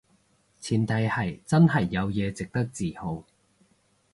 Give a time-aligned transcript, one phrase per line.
[0.59, 3.23] 前提係真係有嘢值得自豪